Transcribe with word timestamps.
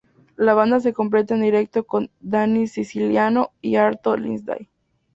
La 0.35 0.55
banda 0.55 0.79
se 0.79 0.93
completa 0.93 1.35
en 1.35 1.43
directo 1.43 1.83
con 1.85 2.09
"Dani 2.21 2.65
Siciliano" 2.65 3.51
y 3.61 3.75
"Arto 3.75 4.17
Lindsay". 4.17 4.67